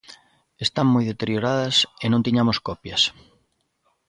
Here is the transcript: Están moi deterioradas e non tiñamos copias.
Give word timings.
Están 0.65 0.87
moi 0.93 1.05
deterioradas 1.11 1.75
e 2.03 2.05
non 2.09 2.25
tiñamos 2.25 2.57
copias. 2.67 3.01